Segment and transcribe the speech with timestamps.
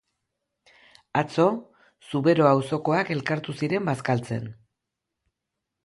[1.21, 1.45] Atzo
[2.09, 4.53] Zubero auzokoak elkartu ziren bazkaltzen.